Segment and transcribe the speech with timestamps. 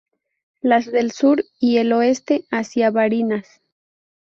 [0.61, 3.61] Las del sur y el oeste hacia Barinas.